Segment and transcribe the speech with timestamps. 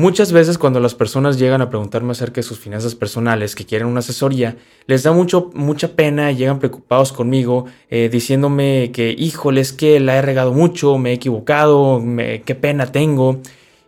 [0.00, 3.86] Muchas veces cuando las personas llegan a preguntarme acerca de sus finanzas personales, que quieren
[3.86, 4.56] una asesoría,
[4.86, 10.00] les da mucho, mucha pena y llegan preocupados conmigo, eh, diciéndome que, híjole, es que
[10.00, 12.02] la he regado mucho, me he equivocado,
[12.46, 13.40] qué pena tengo.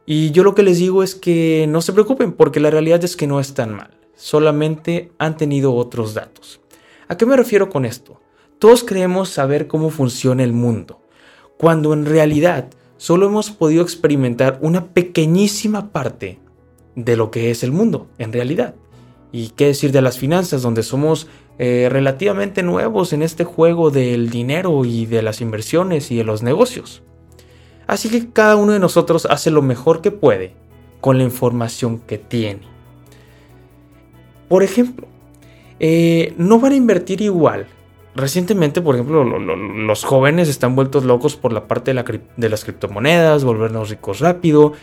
[0.04, 3.16] Y yo lo que les digo es que no se preocupen, porque la realidad es
[3.16, 6.60] que no es tan mal, solamente han tenido otros datos.
[7.08, 8.20] ¿A qué me refiero con esto?
[8.58, 11.00] Todos creemos saber cómo funciona el mundo,
[11.56, 12.68] cuando en realidad
[13.02, 16.38] solo hemos podido experimentar una pequeñísima parte
[16.94, 18.76] de lo que es el mundo en realidad.
[19.32, 21.26] Y qué decir de las finanzas, donde somos
[21.58, 26.44] eh, relativamente nuevos en este juego del dinero y de las inversiones y de los
[26.44, 27.02] negocios.
[27.88, 30.54] Así que cada uno de nosotros hace lo mejor que puede
[31.00, 32.68] con la información que tiene.
[34.48, 35.08] Por ejemplo,
[35.80, 37.66] eh, no van a invertir igual
[38.14, 43.88] Recientemente, por ejemplo, los jóvenes están vueltos locos por la parte de, las criptomonedas, volvernos
[43.88, 44.74] ricos rápido.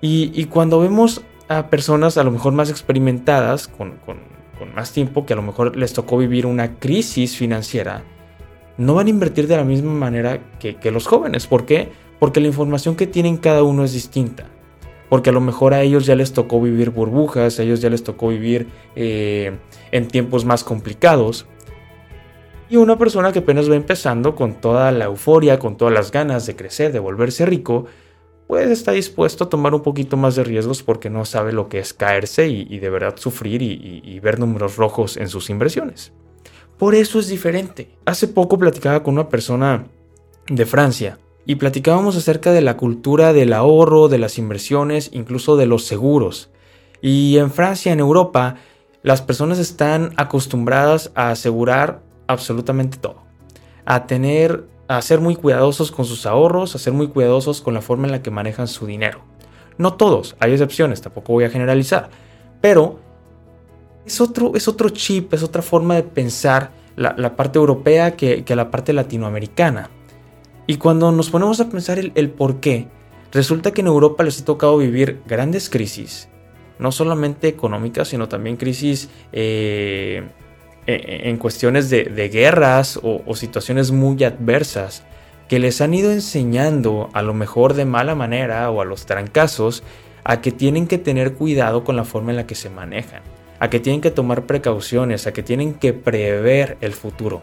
[0.00, 3.98] Y, cuando vemos a personas a lo mejor más experimentadas, con,
[4.74, 8.04] más tiempo, que a lo mejor les tocó vivir una crisis financiera,
[8.78, 11.46] no van a invertir de la misma manera que, los jóvenes.
[11.46, 11.90] ¿Por qué?
[12.18, 14.46] Porque la información que tienen cada uno es distinta.
[15.10, 18.02] Porque a lo mejor a ellos ya les tocó vivir burbujas, a ellos ya les
[18.02, 19.58] tocó vivir eh,
[19.90, 21.46] en tiempos más complicados.
[22.70, 26.46] Y una persona que apenas va empezando con toda la euforia, con todas las ganas
[26.46, 27.86] de crecer, de volverse rico,
[28.46, 31.78] pues está dispuesto a tomar un poquito más de riesgos porque no sabe lo que
[31.78, 36.12] es caerse y, de verdad sufrir y, ver números rojos en sus inversiones.
[36.78, 37.90] Por eso es diferente.
[38.04, 39.86] Hace poco platicaba con una persona
[40.48, 45.66] de Francia y platicábamos acerca de la cultura del ahorro, de las inversiones, incluso de
[45.66, 46.50] los seguros.
[47.02, 48.56] Y en Francia, en Europa,
[49.02, 53.16] las personas están acostumbradas a asegurar absolutamente todo.
[53.84, 57.80] A tener, a ser muy cuidadosos con sus ahorros, a ser muy cuidadosos con la
[57.80, 59.22] forma en la que manejan su dinero.
[59.78, 62.10] No todos, hay excepciones, tampoco voy a generalizar,
[62.60, 63.00] pero
[64.06, 68.70] es otro, es otro chip, es otra forma de pensar la, parte europea que, la
[68.70, 69.90] parte latinoamericana.
[70.66, 72.88] Y cuando nos ponemos a pensar el, por qué,
[73.32, 76.28] resulta que en Europa les ha tocado vivir grandes crisis,
[76.78, 80.28] no solamente económicas, sino también crisis eh,
[80.90, 85.02] en cuestiones de, guerras o, situaciones muy adversas
[85.46, 89.82] que les han ido enseñando, a lo mejor de mala manera o a los trancazos,
[90.24, 93.20] a que tienen que tener cuidado con la forma en la que se manejan,
[93.58, 97.42] a que tienen que tomar precauciones, a que tienen que prever el futuro.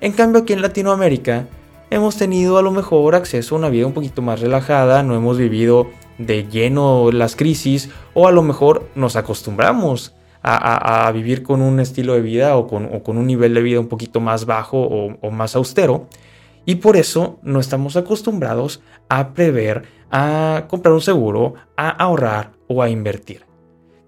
[0.00, 1.46] En cambio aquí en Latinoamérica
[1.90, 5.36] hemos tenido a lo mejor acceso a una vida un poquito más relajada, no hemos
[5.36, 11.80] vivido de lleno las crisis o a lo mejor nos acostumbramos a, vivir con un
[11.80, 15.54] estilo de vida o con, un nivel de vida un poquito más bajo o, más
[15.56, 16.08] austero.
[16.64, 22.82] Y por eso no estamos acostumbrados a prever, a comprar un seguro, a ahorrar o
[22.82, 23.44] a invertir.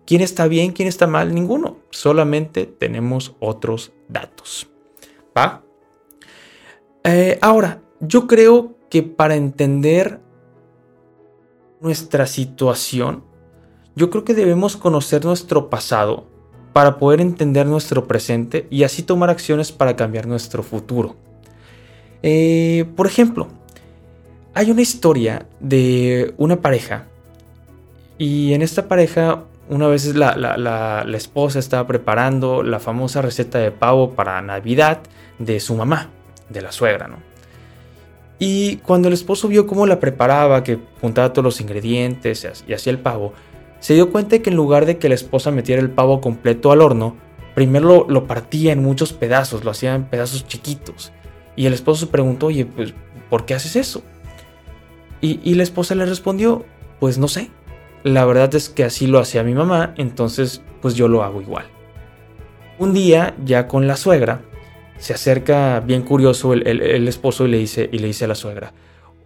[0.06, 1.34] ¿Quién está bien, quién está mal?
[1.34, 1.78] Ninguno.
[1.90, 4.68] Solamente tenemos otros datos.
[5.36, 5.62] ¿Va?
[7.02, 10.20] Eh, ahora, yo creo que para entender
[11.80, 13.24] nuestra situación,
[13.96, 16.24] yo creo que debemos conocer nuestro pasado
[16.72, 21.16] para poder entender nuestro presente y así tomar acciones para cambiar nuestro futuro.
[22.22, 23.48] Eh, por ejemplo,
[24.54, 27.06] hay una historia de una pareja
[28.18, 33.70] y en esta pareja una vez la, la, esposa estaba preparando la famosa receta de
[33.70, 35.00] pavo para Navidad
[35.38, 36.10] de su mamá,
[36.50, 37.16] de la suegra, ¿no?
[38.38, 42.90] Y cuando el esposo vio cómo la preparaba, que juntaba todos los ingredientes y hacía
[42.90, 43.32] el pavo,
[43.84, 46.80] se dio cuenta que en lugar de que la esposa metiera el pavo completo al
[46.80, 47.18] horno,
[47.54, 51.12] primero lo, partía en muchos pedazos, lo hacía en pedazos chiquitos.
[51.54, 52.94] Y el esposo se preguntó, oye, pues,
[53.28, 54.02] ¿por qué haces eso?
[55.20, 56.64] Y, y la esposa le respondió,
[56.98, 57.50] pues no sé.
[58.04, 61.66] La verdad es que así lo hacía mi mamá, entonces pues yo lo hago igual.
[62.78, 64.40] Un día, ya con la suegra,
[64.96, 68.72] se acerca bien curioso el, esposo y le, dice, y le dice a la suegra,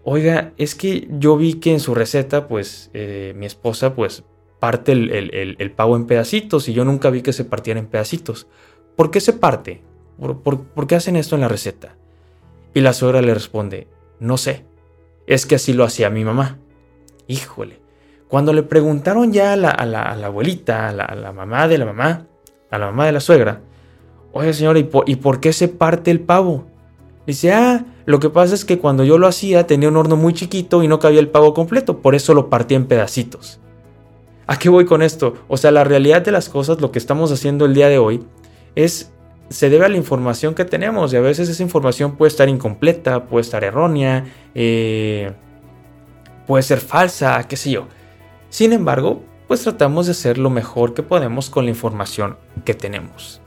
[0.03, 4.25] oiga, es que yo vi que en su receta, pues eh, mi esposa, pues
[4.59, 8.47] parte el, pavo en pedacitos y yo nunca vi que se partiera en pedacitos.
[8.97, 9.83] ¿Por qué se parte?
[10.19, 11.97] ¿Por, qué hacen esto en la receta?
[12.75, 13.87] Y la suegra le responde,
[14.19, 14.65] no sé,
[15.27, 16.59] es que así lo hacía mi mamá.
[17.27, 17.81] Híjole,
[18.29, 22.27] Cuando le preguntaron ya a la, abuelita, a la, mamá de la mamá,
[22.71, 23.61] a la mamá de la suegra,
[24.33, 26.67] oye señora, ¿y por, ¿y por qué se parte el pavo?
[27.27, 30.33] Dice, ah, lo que pasa es que cuando yo lo hacía tenía un horno muy
[30.33, 33.61] chiquito y no cabía el pavo completo, por eso lo partía en pedacitos.
[34.49, 35.35] ¿A qué voy con esto?
[35.47, 38.25] O sea, la realidad de las cosas, lo que estamos haciendo el día de hoy,
[38.75, 39.13] es
[39.51, 43.27] se debe a la información que tenemos y a veces esa información puede estar incompleta,
[43.27, 44.25] puede estar errónea,
[44.55, 45.33] eh,
[46.47, 47.89] puede ser falsa, qué sé yo.
[48.49, 53.43] Sin embargo, pues tratamos de hacer lo mejor que podemos con la información que tenemos.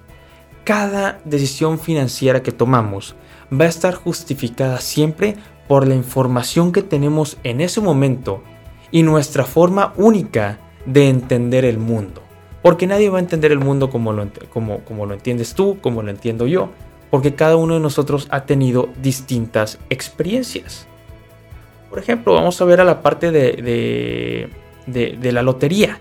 [0.64, 3.16] Cada decisión financiera que tomamos
[3.52, 5.36] va a estar justificada siempre
[5.68, 8.44] por la información que tenemos en ese momento
[8.92, 12.22] y nuestra forma única de entender el mundo.
[12.62, 16.04] Porque nadie va a entender el mundo como lo, como, como lo entiendes tú, como
[16.04, 16.70] lo entiendo yo.
[17.10, 20.88] Porque cada uno de nosotros ha tenido distintas experiencias.
[21.90, 24.50] Por ejemplo, vamos a ver a la parte de,
[24.86, 26.00] de, la lotería.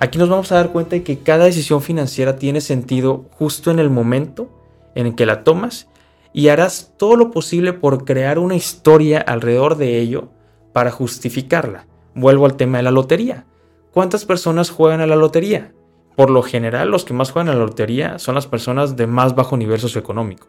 [0.00, 3.78] Aquí nos vamos a dar cuenta de que cada decisión financiera tiene sentido justo en
[3.78, 4.48] el momento
[4.94, 5.88] en el que la tomas
[6.32, 10.28] y harás todo lo posible por crear una historia alrededor de ello
[10.72, 11.86] para justificarla.
[12.14, 13.44] Vuelvo al tema de la lotería.
[13.92, 15.72] ¿Cuántas personas juegan a la lotería?
[16.16, 19.34] Por lo general, los que más juegan a la lotería son las personas de más
[19.34, 20.48] bajo nivel socioeconómico.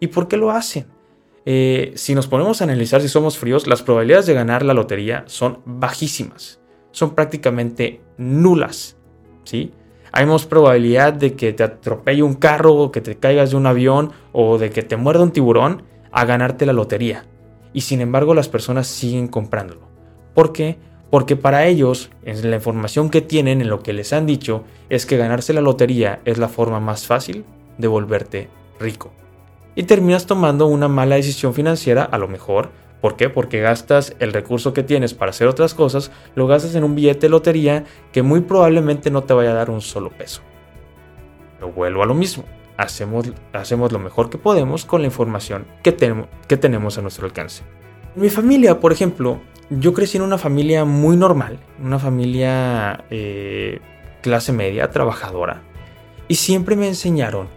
[0.00, 0.86] ¿Y por qué lo hacen?
[1.46, 5.24] Eh, si nos ponemos a analizar si somos fríos, las probabilidades de ganar la lotería
[5.26, 6.60] son bajísimas.
[6.90, 8.96] Son prácticamente nulas.
[9.44, 9.72] ¿sí?
[10.12, 13.66] Hay más probabilidad de que te atropelle un carro, o que te caigas de un
[13.66, 17.26] avión o de que te muerda un tiburón a ganarte la lotería.
[17.72, 19.88] Y sin embargo las personas siguen comprándolo.
[20.34, 20.78] ¿Por qué?
[21.10, 25.06] Porque para ellos, en la información que tienen, en lo que les han dicho, es
[25.06, 27.44] que ganarse la lotería es la forma más fácil
[27.78, 28.48] de volverte
[28.78, 29.10] rico.
[29.74, 32.70] Y terminas tomando una mala decisión financiera a lo mejor.
[33.00, 33.28] ¿Por qué?
[33.28, 37.26] Porque gastas el recurso que tienes para hacer otras cosas, lo gastas en un billete
[37.26, 40.42] de lotería que muy probablemente no te vaya a dar un solo peso.
[41.58, 42.44] Pero vuelvo a lo mismo.
[42.76, 45.96] Hacemos, hacemos lo mejor que podemos con la información que,
[46.46, 47.62] que tenemos a nuestro alcance.
[48.16, 49.40] Mi familia, por ejemplo,
[49.70, 53.80] yo crecí en una familia muy normal, una familia eh,
[54.20, 55.62] clase media, trabajadora,
[56.26, 57.48] y siempre me enseñaron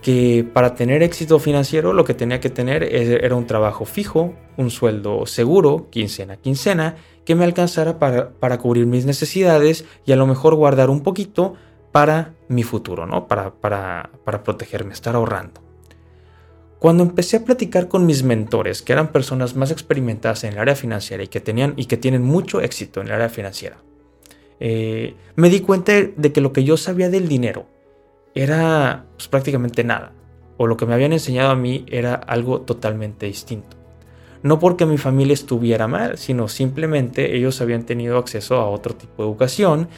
[0.00, 4.70] que para tener éxito financiero lo que tenía que tener era un trabajo fijo, un
[4.70, 10.16] sueldo seguro, quincena a quincena, que me alcanzara para, para, cubrir mis necesidades y a
[10.16, 11.54] lo mejor guardar un poquito
[11.90, 13.26] para mi futuro, ¿no?
[13.26, 15.67] Para, para, para protegerme, estar ahorrando.
[16.78, 20.76] Cuando empecé a platicar con mis mentores, que eran personas más experimentadas en el área
[20.76, 23.78] financiera y que, tenían, y que tienen mucho éxito en el área financiera,
[24.60, 27.66] eh, me di cuenta de que lo que yo sabía del dinero
[28.34, 30.12] era pues, prácticamente nada,
[30.56, 33.76] o lo que me habían enseñado a mí era algo totalmente distinto.
[34.44, 39.24] No porque mi familia estuviera mal, sino simplemente ellos habían tenido acceso a otro tipo
[39.24, 39.88] de educación,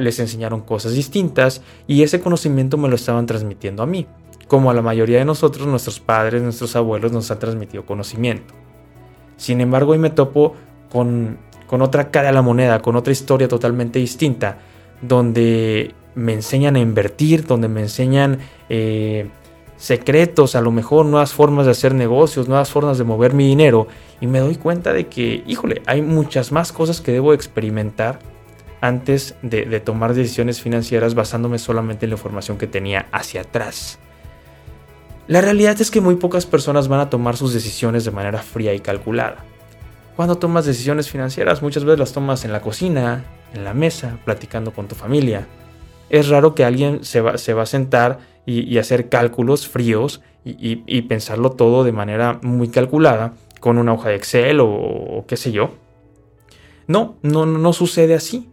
[0.00, 4.06] les enseñaron cosas distintas y ese conocimiento me lo estaban transmitiendo a mí
[4.52, 8.52] como a la mayoría de nosotros, nuestros padres, nuestros abuelos nos han transmitido conocimiento.
[9.38, 10.54] Sin embargo, hoy me topo
[10.90, 11.38] con,
[11.70, 14.58] otra cara de la moneda, con otra historia totalmente distinta,
[15.00, 19.30] donde me enseñan a invertir, donde me enseñan eh,
[19.78, 23.86] secretos, a lo mejor nuevas formas de hacer negocios, nuevas formas de mover mi dinero,
[24.20, 28.18] y me doy cuenta de que, híjole, hay muchas más cosas que debo experimentar
[28.82, 33.98] antes de, de tomar decisiones financieras basándome solamente en la información que tenía hacia atrás.
[35.28, 38.74] La realidad es que muy pocas personas van a tomar sus decisiones de manera fría
[38.74, 39.44] y calculada.
[40.16, 43.24] Cuando tomas decisiones financieras, muchas veces las tomas en la cocina,
[43.54, 45.46] en la mesa, platicando con tu familia.
[46.10, 51.02] Es raro que alguien se va, se va a sentar y, hacer cálculos fríos y,
[51.02, 55.52] pensarlo todo de manera muy calculada con una hoja de Excel o, o qué sé
[55.52, 55.70] yo.
[56.88, 58.51] No, no, no sucede así.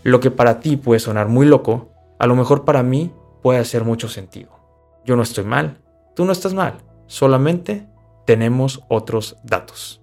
[0.03, 1.89] Lo que para ti puede sonar muy loco,
[2.19, 3.11] a lo mejor para mí
[3.41, 4.49] puede hacer mucho sentido.
[5.05, 5.77] Yo no estoy mal,
[6.15, 6.77] tú no estás mal,
[7.07, 7.87] solamente
[8.25, 10.02] tenemos otros datos.